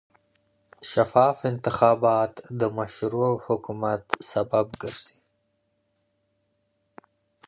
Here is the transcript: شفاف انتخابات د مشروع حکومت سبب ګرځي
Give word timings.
شفاف 0.91 1.37
انتخابات 1.51 2.33
د 2.59 2.61
مشروع 2.77 3.31
حکومت 3.45 4.03
سبب 4.29 4.67
ګرځي 4.81 5.17